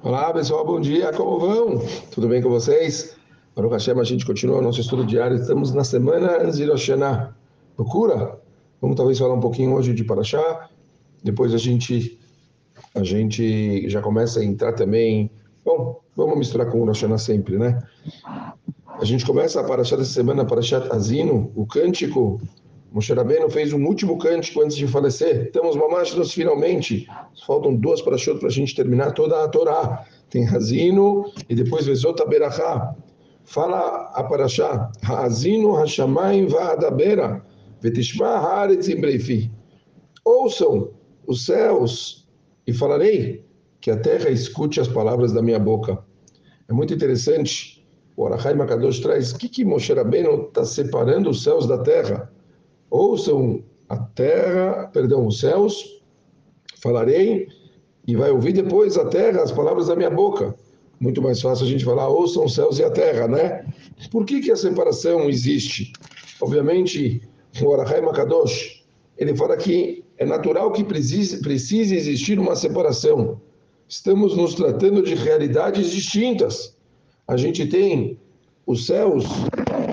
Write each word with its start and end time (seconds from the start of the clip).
Olá 0.00 0.32
pessoal, 0.32 0.64
bom 0.64 0.80
dia, 0.80 1.12
como 1.12 1.40
vão? 1.40 1.82
Tudo 2.12 2.28
bem 2.28 2.40
com 2.40 2.48
vocês? 2.48 3.16
Baruch 3.56 3.72
Hashem, 3.72 3.98
a 3.98 4.04
gente 4.04 4.24
continua 4.24 4.58
o 4.58 4.62
nosso 4.62 4.80
estudo 4.80 5.04
diário, 5.04 5.36
estamos 5.36 5.74
na 5.74 5.82
semana 5.82 6.40
antes 6.40 6.56
de 6.56 6.66
Rosh. 6.66 6.90
Procura? 7.74 8.38
Vamos 8.80 8.96
talvez 8.96 9.18
falar 9.18 9.34
um 9.34 9.40
pouquinho 9.40 9.74
hoje 9.74 9.92
de 9.92 10.04
Parashá, 10.04 10.70
depois 11.24 11.52
a 11.52 11.58
gente, 11.58 12.16
a 12.94 13.02
gente 13.02 13.90
já 13.90 14.00
começa 14.00 14.38
a 14.38 14.44
entrar 14.44 14.72
também, 14.72 15.32
bom, 15.64 15.98
vamos 16.14 16.38
misturar 16.38 16.70
com 16.70 16.80
o 16.80 17.18
sempre, 17.18 17.58
né? 17.58 17.82
A 19.00 19.04
gente 19.04 19.26
começa 19.26 19.60
a 19.60 19.64
Parashá 19.64 19.96
dessa 19.96 20.12
semana, 20.12 20.44
Parashat 20.44 20.92
Azino, 20.92 21.50
o 21.56 21.66
cântico 21.66 22.40
Moshe 22.90 23.12
Rabbeinu 23.12 23.50
fez 23.50 23.72
um 23.74 23.84
último 23.84 24.16
cântico 24.16 24.62
antes 24.62 24.76
de 24.76 24.86
falecer. 24.86 25.46
Estamos 25.46 25.76
mamados 25.76 26.32
finalmente. 26.32 27.06
Faltam 27.46 27.74
duas 27.74 28.00
para 28.00 28.14
a 28.14 28.50
gente 28.50 28.74
terminar 28.74 29.12
toda 29.12 29.44
a 29.44 29.48
Torá. 29.48 30.06
Tem 30.30 30.44
Razino 30.44 31.30
e 31.48 31.54
depois 31.54 31.86
Vezota 31.86 32.24
Berachá. 32.24 32.94
Fala 33.44 34.10
a 34.14 34.24
Parashá. 34.24 34.90
Razino 35.02 35.74
Hashamayim 35.74 36.46
Va'adabera. 36.46 37.44
Vetishma 37.82 38.38
Haaretz 38.38 38.88
Imbreifi. 38.88 39.50
Ouçam 40.24 40.90
os 41.26 41.44
céus 41.44 42.26
e 42.66 42.72
falarei 42.72 43.44
que 43.82 43.90
a 43.90 43.98
terra 43.98 44.30
escute 44.30 44.80
as 44.80 44.88
palavras 44.88 45.32
da 45.32 45.42
minha 45.42 45.58
boca. 45.58 46.02
É 46.66 46.72
muito 46.72 46.94
interessante. 46.94 47.86
O 48.16 48.26
Arachai 48.26 48.54
Makadosh 48.54 49.00
traz 49.00 49.32
o 49.32 49.38
que, 49.38 49.48
que 49.48 49.64
Moshe 49.64 49.92
Rabbeinu 49.92 50.46
está 50.48 50.64
separando 50.64 51.28
os 51.30 51.42
céus 51.42 51.66
da 51.66 51.78
terra 51.78 52.32
ouçam 52.90 53.62
a 53.88 53.96
terra, 53.96 54.88
perdão, 54.92 55.26
os 55.26 55.40
céus, 55.40 56.02
falarei, 56.80 57.48
e 58.06 58.16
vai 58.16 58.30
ouvir 58.30 58.52
depois 58.52 58.96
a 58.96 59.04
terra 59.06 59.42
as 59.42 59.52
palavras 59.52 59.88
da 59.88 59.96
minha 59.96 60.10
boca. 60.10 60.54
Muito 61.00 61.22
mais 61.22 61.40
fácil 61.40 61.66
a 61.66 61.68
gente 61.68 61.84
falar, 61.84 62.08
ouçam 62.08 62.44
os 62.44 62.54
céus 62.54 62.78
e 62.78 62.84
a 62.84 62.90
terra, 62.90 63.28
né? 63.28 63.64
Por 64.10 64.24
que, 64.24 64.40
que 64.40 64.50
a 64.50 64.56
separação 64.56 65.28
existe? 65.28 65.92
Obviamente, 66.40 67.20
o 67.62 67.74
Arahai 67.74 68.00
Makadosh, 68.00 68.84
ele 69.16 69.36
fala 69.36 69.56
que 69.56 70.04
é 70.16 70.24
natural 70.24 70.72
que 70.72 70.82
precise, 70.82 71.40
precise 71.40 71.94
existir 71.94 72.38
uma 72.38 72.56
separação. 72.56 73.40
Estamos 73.88 74.36
nos 74.36 74.54
tratando 74.54 75.02
de 75.02 75.14
realidades 75.14 75.90
distintas. 75.90 76.76
A 77.26 77.36
gente 77.36 77.66
tem 77.66 78.18
os 78.66 78.86
céus 78.86 79.24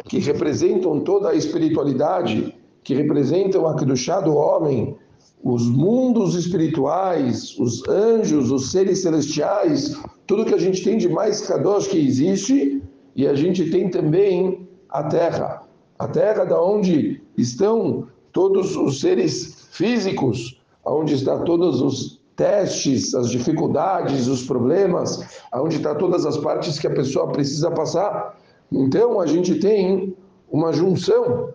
que 0.08 0.20
representam 0.20 1.00
toda 1.00 1.30
a 1.30 1.36
espiritualidade, 1.36 2.53
que 2.86 2.94
representam 2.94 3.67
a 3.67 3.75
Kedushá 3.75 4.22
do 4.22 4.36
homem, 4.36 4.95
os 5.44 5.67
mundos 5.67 6.36
espirituais, 6.36 7.58
os 7.59 7.86
anjos, 7.89 8.52
os 8.52 8.72
seres 8.72 9.02
celestiais, 9.02 10.00
tudo 10.27 10.45
que 10.45 10.53
a 10.53 10.59
gente 10.59 10.83
tem 10.83 10.95
de 10.97 11.09
mais 11.09 11.42
Kadosh 11.42 11.88
que 11.88 11.97
existe, 11.97 12.81
e 13.16 13.27
a 13.27 13.33
gente 13.33 13.72
tem 13.72 13.89
também 13.89 14.67
a 14.89 15.03
Terra. 15.03 15.64
A 15.97 16.08
Terra 16.08 16.45
da 16.45 16.61
onde 16.61 17.22
estão 17.36 18.08
todos 18.31 18.75
os 18.75 18.99
seres 19.02 19.67
físicos, 19.72 20.61
onde 20.86 21.16
está 21.16 21.39
todos 21.39 21.81
os 21.81 22.22
testes, 22.36 23.16
as 23.16 23.31
dificuldades, 23.31 24.27
os 24.27 24.45
problemas, 24.45 25.25
onde 25.53 25.77
está 25.77 25.95
todas 25.95 26.23
as 26.23 26.38
partes 26.38 26.77
que 26.77 26.86
a 26.86 26.94
pessoa 26.94 27.31
precisa 27.31 27.72
passar. 27.72 28.38
Então 28.72 29.20
a 29.20 29.25
gente 29.25 29.55
tem 29.55 30.16
uma 30.52 30.72
junção 30.72 31.53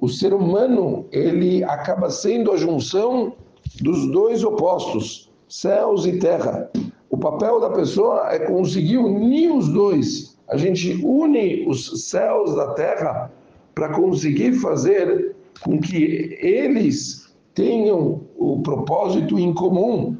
o 0.00 0.08
ser 0.08 0.32
humano 0.32 1.06
ele 1.10 1.64
acaba 1.64 2.10
sendo 2.10 2.52
a 2.52 2.56
junção 2.56 3.32
dos 3.80 4.10
dois 4.10 4.44
opostos, 4.44 5.30
céus 5.48 6.06
e 6.06 6.18
terra. 6.18 6.70
O 7.10 7.18
papel 7.18 7.60
da 7.60 7.70
pessoa 7.70 8.32
é 8.32 8.38
conseguir 8.38 8.98
unir 8.98 9.50
os 9.52 9.68
dois. 9.68 10.38
A 10.48 10.56
gente 10.56 10.92
une 11.04 11.66
os 11.68 12.08
céus 12.08 12.54
da 12.54 12.74
terra 12.74 13.30
para 13.74 13.88
conseguir 13.90 14.52
fazer 14.54 15.34
com 15.62 15.80
que 15.80 16.38
eles 16.40 17.34
tenham 17.54 18.20
o 18.36 18.60
propósito 18.62 19.38
em 19.38 19.52
comum. 19.52 20.16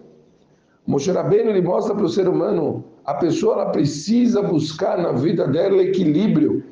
Moshe 0.86 1.10
Rabbeinu 1.10 1.50
ele 1.50 1.62
mostra 1.62 1.94
para 1.94 2.04
o 2.04 2.08
ser 2.08 2.28
humano 2.28 2.84
a 3.04 3.14
pessoa 3.14 3.54
ela 3.54 3.70
precisa 3.70 4.42
buscar 4.42 4.98
na 4.98 5.12
vida 5.12 5.46
dela 5.46 5.82
equilíbrio 5.82 6.64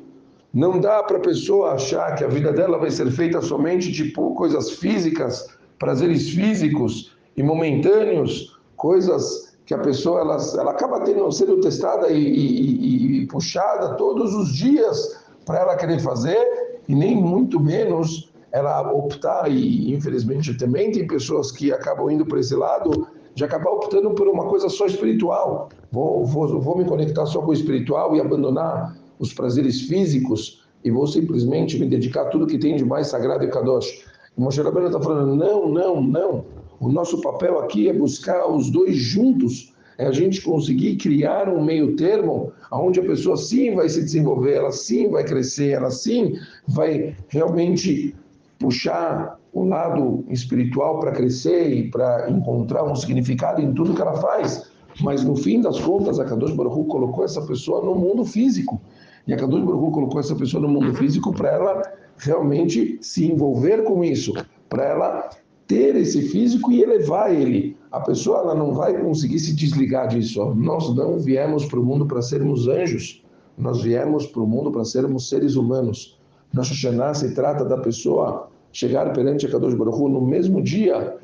não 0.53 0.79
dá 0.79 1.03
para 1.03 1.17
a 1.17 1.21
pessoa 1.21 1.73
achar 1.73 2.15
que 2.15 2.23
a 2.23 2.27
vida 2.27 2.51
dela 2.51 2.77
vai 2.77 2.89
ser 2.89 3.11
feita 3.11 3.41
somente 3.41 3.91
de 3.91 4.05
tipo, 4.05 4.33
coisas 4.35 4.71
físicas, 4.71 5.47
prazeres 5.77 6.29
físicos 6.29 7.15
e 7.35 7.43
momentâneos, 7.43 8.57
coisas 8.75 9.55
que 9.65 9.73
a 9.73 9.79
pessoa 9.79 10.21
ela, 10.21 10.37
ela 10.57 10.71
acaba 10.71 11.01
tendo, 11.01 11.29
sendo 11.31 11.59
testada 11.59 12.09
e, 12.09 12.17
e, 12.17 13.21
e 13.23 13.27
puxada 13.27 13.95
todos 13.95 14.33
os 14.33 14.53
dias 14.53 15.19
para 15.45 15.59
ela 15.59 15.75
querer 15.75 15.99
fazer 15.99 16.81
e 16.87 16.95
nem 16.95 17.15
muito 17.15 17.59
menos 17.59 18.31
ela 18.51 18.91
optar, 18.93 19.51
e 19.51 19.93
infelizmente 19.93 20.57
também 20.57 20.91
tem 20.91 21.05
pessoas 21.05 21.51
que 21.51 21.71
acabam 21.71 22.09
indo 22.09 22.25
para 22.25 22.39
esse 22.39 22.55
lado, 22.55 23.07
de 23.35 23.43
acabar 23.43 23.69
optando 23.71 24.11
por 24.11 24.27
uma 24.27 24.45
coisa 24.45 24.69
só 24.69 24.85
espiritual. 24.85 25.69
Vou, 25.91 26.25
vou, 26.25 26.59
vou 26.59 26.77
me 26.77 26.85
conectar 26.85 27.25
só 27.25 27.41
com 27.41 27.51
o 27.51 27.53
espiritual 27.53 28.15
e 28.15 28.21
abandonar 28.21 28.97
os 29.19 29.33
prazeres 29.33 29.81
físicos 29.81 30.63
e 30.83 30.91
vou 30.91 31.07
simplesmente 31.07 31.79
me 31.79 31.85
dedicar 31.85 32.23
a 32.23 32.25
tudo 32.25 32.47
que 32.47 32.57
tem 32.57 32.75
de 32.75 32.85
mais 32.85 33.07
sagrado 33.07 33.43
e 33.43 33.49
kadosh. 33.49 34.05
O 34.37 34.41
Moshe 34.41 34.61
Rabbeinu 34.61 34.87
está 34.87 35.01
falando, 35.01 35.35
não, 35.35 35.67
não, 35.67 36.01
não. 36.01 36.45
O 36.79 36.89
nosso 36.89 37.19
papel 37.21 37.59
aqui 37.59 37.89
é 37.89 37.93
buscar 37.93 38.47
os 38.47 38.69
dois 38.69 38.95
juntos, 38.95 39.73
é 39.97 40.05
a 40.05 40.11
gente 40.11 40.41
conseguir 40.41 40.95
criar 40.97 41.49
um 41.49 41.63
meio 41.63 41.95
termo 41.95 42.51
onde 42.71 42.99
a 42.99 43.03
pessoa 43.03 43.35
sim 43.35 43.73
vai 43.73 43.89
se 43.89 44.03
desenvolver, 44.03 44.53
ela 44.53 44.71
sim 44.71 45.09
vai 45.09 45.23
crescer, 45.23 45.71
ela 45.71 45.89
sim 45.89 46.37
vai 46.67 47.15
realmente 47.29 48.15
puxar 48.59 49.39
o 49.51 49.65
lado 49.65 50.23
espiritual 50.29 50.99
para 50.99 51.11
crescer 51.11 51.73
e 51.73 51.89
para 51.89 52.29
encontrar 52.29 52.83
um 52.83 52.95
significado 52.95 53.59
em 53.59 53.73
tudo 53.73 53.95
que 53.95 54.01
ela 54.01 54.13
faz. 54.13 54.69
Mas 55.01 55.23
no 55.23 55.35
fim 55.35 55.61
das 55.61 55.79
contas, 55.79 56.19
a 56.19 56.25
Kadosh 56.25 56.53
Baruch 56.53 56.87
colocou 56.87 57.23
essa 57.23 57.41
pessoa 57.41 57.83
no 57.83 57.95
mundo 57.95 58.23
físico. 58.23 58.79
E 59.27 59.33
a 59.33 59.37
Kadosh 59.37 59.63
Baruch 59.63 59.93
colocou 59.93 60.19
essa 60.19 60.35
pessoa 60.35 60.61
no 60.61 60.69
mundo 60.69 60.93
físico 60.93 61.33
para 61.33 61.49
ela 61.49 61.81
realmente 62.17 62.97
se 63.01 63.29
envolver 63.29 63.83
com 63.83 64.03
isso, 64.03 64.33
para 64.69 64.85
ela 64.85 65.29
ter 65.67 65.95
esse 65.97 66.21
físico 66.29 66.71
e 66.71 66.81
elevar 66.81 67.33
ele. 67.33 67.75
A 67.91 67.99
pessoa 67.99 68.39
ela 68.39 68.55
não 68.55 68.73
vai 68.73 68.97
conseguir 69.01 69.39
se 69.39 69.53
desligar 69.53 70.07
disso. 70.07 70.43
Nós 70.55 70.95
não 70.95 71.19
viemos 71.19 71.65
para 71.65 71.79
o 71.79 71.83
mundo 71.83 72.05
para 72.05 72.21
sermos 72.21 72.67
anjos, 72.67 73.23
nós 73.57 73.81
viemos 73.81 74.25
para 74.27 74.41
o 74.41 74.47
mundo 74.47 74.71
para 74.71 74.85
sermos 74.85 75.27
seres 75.27 75.55
humanos. 75.55 76.17
Nossa 76.53 76.69
Hashanah 76.69 77.13
se 77.13 77.35
trata 77.35 77.65
da 77.65 77.77
pessoa 77.77 78.49
chegar 78.71 79.11
perante 79.11 79.45
a 79.45 79.49
Kadosh 79.49 79.73
Baruch 79.73 79.99
no 80.09 80.21
mesmo 80.21 80.61
dia 80.61 81.17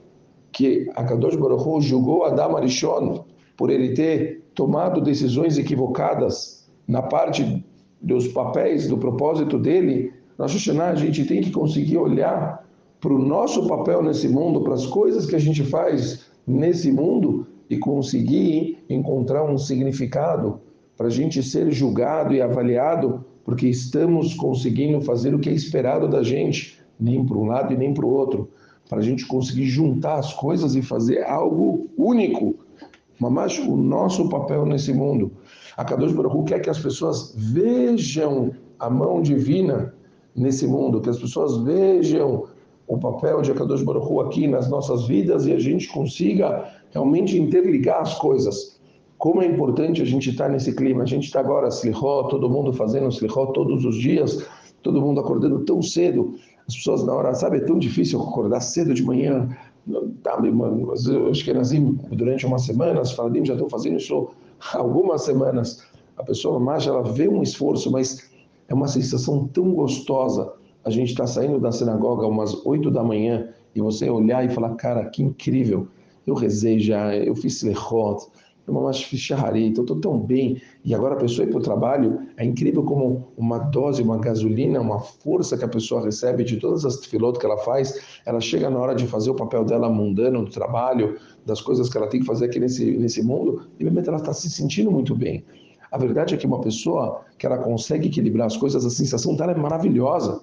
que 0.52 0.92
a 0.96 1.04
Kadosh 1.04 1.36
Baruch 1.36 1.82
julgou 1.82 2.26
Adam 2.26 2.58
Arishon 2.58 3.24
por 3.56 3.70
ele 3.70 3.94
ter 3.94 4.44
tomado 4.54 5.00
decisões 5.00 5.58
equivocadas 5.58 6.70
na 6.88 7.02
parte 7.02 7.64
dos 8.04 8.28
papéis, 8.28 8.88
do 8.88 8.98
propósito 8.98 9.58
dele, 9.58 10.12
na 10.38 10.48
Shoshana 10.48 10.88
a 10.88 10.96
gente 10.96 11.24
tem 11.24 11.42
que 11.42 11.52
conseguir 11.52 11.98
olhar 11.98 12.68
para 13.00 13.14
o 13.14 13.18
nosso 13.18 13.66
papel 13.66 14.04
nesse 14.04 14.28
mundo, 14.28 14.62
para 14.62 14.74
as 14.74 14.86
coisas 14.86 15.26
que 15.26 15.36
a 15.36 15.40
gente 15.40 15.64
faz 15.64 16.26
nesse 16.46 16.92
mundo 16.92 17.48
e 17.70 17.78
conseguir 17.78 18.84
encontrar 18.90 19.44
um 19.50 19.58
significado 19.58 20.60
para 20.98 21.08
a 21.08 21.10
gente 21.10 21.42
ser 21.42 21.72
julgado 21.72 22.34
e 22.34 22.42
avaliado, 22.42 23.24
porque 23.46 23.68
estamos 23.68 24.34
conseguindo 24.34 25.02
fazer 25.02 25.34
o 25.34 25.40
que 25.40 25.50
é 25.50 25.54
esperado 25.54 26.08
da 26.08 26.22
gente, 26.22 26.80
nem 27.00 27.26
para 27.26 27.38
um 27.38 27.46
lado 27.46 27.74
e 27.74 27.78
nem 27.78 27.94
para 27.94 28.06
o 28.06 28.10
outro, 28.10 28.50
para 28.90 29.00
a 29.00 29.02
gente 29.02 29.26
conseguir 29.26 29.66
juntar 29.66 30.16
as 30.16 30.34
coisas 30.34 30.76
e 30.76 30.82
fazer 30.82 31.24
algo 31.24 31.88
único, 31.98 32.56
mas 33.20 33.58
o 33.60 33.76
nosso 33.76 34.30
papel 34.30 34.66
nesse 34.66 34.94
mundo. 34.94 35.32
A 35.76 35.84
Kadosh 35.84 36.14
Baruch 36.14 36.46
quer 36.46 36.60
que 36.60 36.70
as 36.70 36.80
pessoas 36.80 37.34
vejam 37.36 38.52
a 38.80 38.90
mão 38.90 39.22
divina 39.22 39.94
nesse 40.36 40.68
mundo, 40.68 41.02
que 41.02 41.10
as 41.10 41.18
pessoas 41.18 41.58
vejam 41.58 42.46
o 42.88 42.98
papel 42.98 43.42
de 43.42 43.52
Akadosh 43.52 43.82
Baruch 43.82 44.28
aqui 44.28 44.48
nas 44.48 44.70
nossas 44.70 45.08
vidas 45.08 45.48
e 45.48 45.54
a 45.54 45.60
gente 45.60 45.88
consiga 45.88 46.70
realmente 46.92 47.40
interligar 47.40 48.02
as 48.02 48.16
coisas. 48.20 48.80
Como 49.18 49.42
é 49.42 49.46
importante 49.46 50.02
a 50.02 50.06
gente 50.06 50.30
estar 50.30 50.50
nesse 50.50 50.76
clima. 50.76 51.04
A 51.04 51.06
gente 51.06 51.26
está 51.26 51.40
agora, 51.40 51.70
Slichot, 51.70 52.30
todo 52.30 52.50
mundo 52.50 52.74
fazendo 52.74 53.08
Slichot 53.08 53.54
todos 53.54 53.86
os 53.86 53.96
dias, 53.96 54.46
todo 54.82 55.02
mundo 55.02 55.22
acordando 55.22 55.60
tão 55.62 55.82
cedo. 55.82 56.36
As 56.68 56.76
pessoas 56.76 57.04
na 57.06 57.14
hora, 57.14 57.34
sabe, 57.34 57.58
é 57.58 57.62
tão 57.62 57.80
difícil 57.80 58.22
acordar 58.22 58.60
cedo 58.60 58.94
de 58.94 59.02
manhã. 59.02 59.50
Tá, 60.22 60.38
eu 61.10 61.30
acho 61.30 61.44
que 61.44 61.52
é 61.52 61.58
assim, 61.58 61.98
durante 62.12 62.46
umas 62.46 62.64
semanas, 62.64 63.12
Faladim 63.12 63.46
já 63.46 63.54
estão 63.54 63.70
fazendo 63.70 63.98
isso 63.98 64.30
algumas 64.74 65.24
semanas, 65.24 65.84
a 66.18 66.24
pessoa 66.24 66.60
mais 66.60 66.86
ela 66.86 67.04
vê 67.04 67.28
um 67.28 67.42
esforço, 67.42 67.92
mas 67.92 68.30
é 68.68 68.74
uma 68.74 68.88
sensação 68.88 69.48
tão 69.48 69.74
gostosa. 69.74 70.54
A 70.84 70.90
gente 70.90 71.10
está 71.10 71.26
saindo 71.26 71.60
da 71.60 71.72
sinagoga 71.72 72.28
umas 72.28 72.54
8 72.66 72.92
da 72.92 73.04
manhã 73.04 73.50
e 73.76 73.82
você 73.82 74.10
olhar 74.10 74.46
e 74.46 74.50
falar, 74.50 74.76
cara, 74.76 75.06
que 75.10 75.24
incrível. 75.24 75.88
Eu 76.26 76.36
rezei 76.36 76.80
já, 76.80 77.16
eu 77.16 77.36
fiz 77.36 77.62
lechot, 77.64 78.28
uma 78.72 78.94
ficharraria, 78.94 79.68
então 79.68 79.84
estou 79.84 80.00
tão 80.00 80.18
bem. 80.18 80.62
E 80.84 80.94
agora 80.94 81.16
a 81.16 81.18
pessoa 81.18 81.48
ir 81.48 81.50
para 81.50 81.60
o 81.60 81.62
trabalho, 81.62 82.20
é 82.38 82.46
incrível 82.46 82.84
como 82.84 83.28
uma 83.38 83.60
dose, 83.60 84.02
uma 84.02 84.18
gasolina, 84.18 84.80
uma 84.80 85.00
força 85.00 85.58
que 85.58 85.66
a 85.66 85.68
pessoa 85.68 86.04
recebe 86.04 86.44
de 86.44 86.58
todas 86.58 86.86
as 86.86 87.06
filotas 87.06 87.40
que 87.40 87.46
ela 87.46 87.58
faz, 87.58 88.00
ela 88.26 88.40
chega 88.40 88.70
na 88.70 88.80
hora 88.80 88.96
de 88.96 89.06
fazer 89.08 89.30
o 89.30 89.36
papel 89.36 89.66
dela 89.66 89.90
mundano 89.90 90.46
do 90.46 90.52
trabalho, 90.52 91.18
das 91.46 91.62
coisas 91.62 91.90
que 91.90 91.98
ela 91.98 92.08
tem 92.08 92.22
que 92.22 92.26
fazer 92.26 92.46
aqui 92.46 92.60
nesse, 92.60 92.98
nesse 92.98 93.22
mundo, 93.22 93.64
e 93.80 93.84
realmente 93.84 94.08
ela 94.08 94.18
está 94.18 94.34
se 94.34 94.50
sentindo 94.50 94.90
muito 94.92 95.14
bem. 95.14 95.44
A 95.92 95.98
verdade 95.98 96.34
é 96.34 96.38
que 96.38 96.48
uma 96.48 96.60
pessoa 96.60 97.22
que 97.38 97.46
ela 97.46 97.58
consegue 97.58 98.08
equilibrar 98.08 98.48
as 98.48 98.58
coisas, 98.58 98.84
a 98.84 98.90
sensação 98.90 99.36
dela 99.36 99.52
é 99.52 99.56
maravilhosa. 99.56 100.42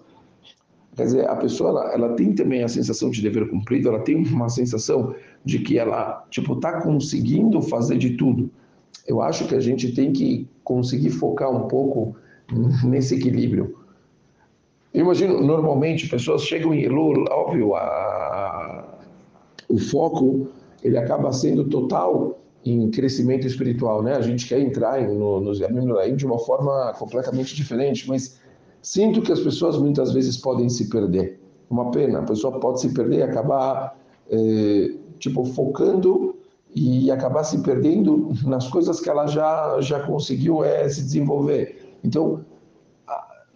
Quer 1.00 1.06
dizer, 1.06 1.28
a 1.30 1.34
pessoa 1.34 1.70
ela, 1.70 1.94
ela 1.94 2.08
tem 2.10 2.34
também 2.34 2.62
a 2.62 2.68
sensação 2.68 3.08
de 3.08 3.22
dever 3.22 3.48
cumprido, 3.48 3.88
ela 3.88 4.00
tem 4.00 4.16
uma 4.16 4.50
sensação 4.50 5.14
de 5.42 5.60
que 5.60 5.78
ela 5.78 6.26
tipo 6.28 6.52
está 6.52 6.82
conseguindo 6.82 7.62
fazer 7.62 7.96
de 7.96 8.18
tudo. 8.18 8.50
Eu 9.08 9.22
acho 9.22 9.48
que 9.48 9.54
a 9.54 9.60
gente 9.60 9.94
tem 9.94 10.12
que 10.12 10.46
conseguir 10.62 11.08
focar 11.08 11.50
um 11.50 11.66
pouco 11.68 12.14
nesse 12.84 13.14
equilíbrio. 13.14 13.78
Eu 14.92 15.06
imagino, 15.06 15.40
normalmente, 15.40 16.06
pessoas 16.06 16.42
chegam 16.42 16.74
em 16.74 16.82
Elul, 16.82 17.24
óbvio, 17.30 17.74
a, 17.76 18.98
o 19.70 19.78
foco 19.78 20.48
ele 20.84 20.98
acaba 20.98 21.32
sendo 21.32 21.64
total 21.64 22.38
em 22.62 22.90
crescimento 22.90 23.46
espiritual, 23.46 24.02
né? 24.02 24.16
A 24.16 24.20
gente 24.20 24.46
quer 24.46 24.60
entrar 24.60 25.00
no, 25.08 25.40
nos 25.40 25.60
Yamim 25.60 26.14
de 26.14 26.26
uma 26.26 26.38
forma 26.38 26.92
completamente 26.98 27.56
diferente, 27.56 28.06
mas 28.06 28.38
sinto 28.82 29.22
que 29.22 29.32
as 29.32 29.40
pessoas 29.40 29.78
muitas 29.78 30.12
vezes 30.12 30.36
podem 30.36 30.68
se 30.68 30.88
perder. 30.88 31.40
Uma 31.68 31.90
pena, 31.90 32.20
a 32.20 32.22
pessoa 32.22 32.58
pode 32.58 32.80
se 32.80 32.92
perder 32.92 33.18
e 33.18 33.22
acabar 33.22 33.96
eh, 34.30 34.94
tipo 35.18 35.44
focando 35.44 36.36
e 36.74 37.10
acabar 37.10 37.44
se 37.44 37.62
perdendo 37.62 38.32
nas 38.44 38.68
coisas 38.68 39.00
que 39.00 39.08
ela 39.08 39.26
já 39.26 39.80
já 39.80 40.00
conseguiu 40.00 40.64
é, 40.64 40.88
se 40.88 41.02
desenvolver. 41.02 41.96
Então 42.02 42.44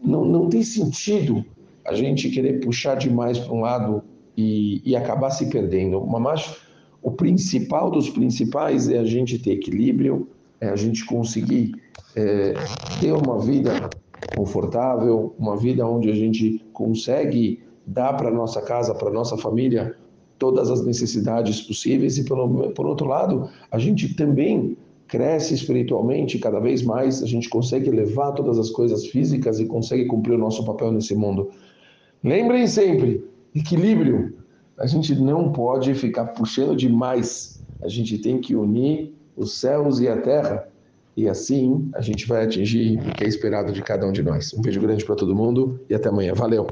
não, 0.02 0.24
não 0.24 0.48
tem 0.48 0.62
sentido 0.62 1.44
a 1.84 1.94
gente 1.94 2.28
querer 2.30 2.60
puxar 2.60 2.96
demais 2.96 3.38
para 3.38 3.52
um 3.52 3.60
lado 3.60 4.02
e, 4.36 4.82
e 4.84 4.94
acabar 4.94 5.30
se 5.30 5.46
perdendo. 5.46 6.04
Mas 6.06 6.56
o 7.02 7.10
principal 7.10 7.90
dos 7.90 8.10
principais 8.10 8.88
é 8.88 8.98
a 8.98 9.04
gente 9.04 9.38
ter 9.38 9.52
equilíbrio, 9.52 10.28
é 10.60 10.68
a 10.68 10.76
gente 10.76 11.04
conseguir 11.04 11.74
é, 12.16 12.54
ter 13.00 13.12
uma 13.12 13.38
vida 13.38 13.88
confortável, 14.36 15.34
uma 15.38 15.56
vida 15.56 15.86
onde 15.86 16.10
a 16.10 16.14
gente 16.14 16.64
consegue 16.72 17.62
dar 17.86 18.14
para 18.14 18.30
nossa 18.30 18.62
casa, 18.62 18.94
para 18.94 19.10
nossa 19.10 19.36
família 19.36 19.96
todas 20.38 20.70
as 20.70 20.84
necessidades 20.84 21.60
possíveis 21.60 22.18
e 22.18 22.24
por, 22.24 22.72
por 22.72 22.86
outro 22.86 23.06
lado 23.06 23.48
a 23.70 23.78
gente 23.78 24.14
também 24.14 24.76
cresce 25.06 25.54
espiritualmente 25.54 26.38
cada 26.38 26.58
vez 26.58 26.82
mais, 26.82 27.22
a 27.22 27.26
gente 27.26 27.48
consegue 27.48 27.90
levar 27.90 28.32
todas 28.32 28.58
as 28.58 28.70
coisas 28.70 29.06
físicas 29.06 29.60
e 29.60 29.66
consegue 29.66 30.06
cumprir 30.06 30.34
o 30.34 30.38
nosso 30.38 30.64
papel 30.64 30.90
nesse 30.90 31.14
mundo. 31.14 31.50
Lembrem 32.22 32.66
sempre, 32.66 33.22
equilíbrio 33.54 34.34
a 34.78 34.86
gente 34.86 35.14
não 35.14 35.52
pode 35.52 35.94
ficar 35.94 36.26
puxando 36.26 36.74
demais. 36.74 37.62
A 37.80 37.88
gente 37.88 38.18
tem 38.18 38.40
que 38.40 38.56
unir 38.56 39.14
os 39.36 39.58
céus 39.58 40.00
e 40.00 40.08
a 40.08 40.20
terra. 40.20 40.68
E 41.16 41.28
assim 41.28 41.90
a 41.94 42.00
gente 42.00 42.26
vai 42.26 42.44
atingir 42.44 42.98
o 42.98 43.12
que 43.12 43.24
é 43.24 43.28
esperado 43.28 43.72
de 43.72 43.82
cada 43.82 44.06
um 44.06 44.12
de 44.12 44.22
nós. 44.22 44.52
Um 44.54 44.60
beijo 44.60 44.80
grande 44.80 45.04
para 45.04 45.14
todo 45.14 45.34
mundo 45.34 45.80
e 45.88 45.94
até 45.94 46.08
amanhã. 46.08 46.34
Valeu! 46.34 46.66